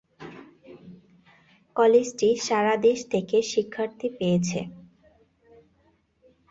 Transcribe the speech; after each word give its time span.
কলেজটি 1.75 2.29
সারা 2.47 2.75
দেশ 2.85 2.99
থেকে 3.13 3.37
শিক্ষার্থী 3.51 4.07
পেয়েছে। 4.17 4.59